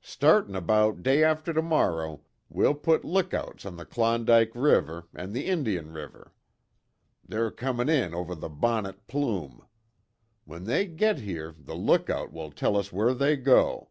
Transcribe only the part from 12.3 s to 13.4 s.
will tell us where they